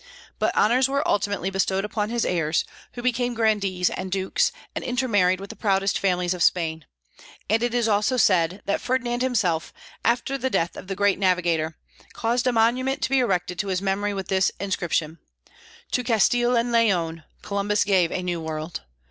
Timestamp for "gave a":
17.83-18.23